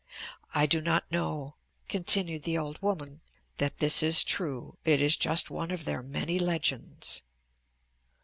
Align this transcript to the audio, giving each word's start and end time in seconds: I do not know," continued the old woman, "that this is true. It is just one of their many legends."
I 0.55 0.65
do 0.65 0.81
not 0.81 1.11
know," 1.11 1.57
continued 1.87 2.41
the 2.41 2.57
old 2.57 2.81
woman, 2.81 3.21
"that 3.59 3.77
this 3.77 4.01
is 4.01 4.23
true. 4.23 4.79
It 4.83 4.99
is 4.99 5.15
just 5.15 5.51
one 5.51 5.69
of 5.69 5.85
their 5.85 6.01
many 6.01 6.39
legends." 6.39 7.21